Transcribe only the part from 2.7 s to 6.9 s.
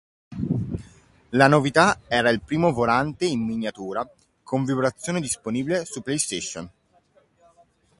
volante in miniatura con vibrazione disponibile su PlayStation.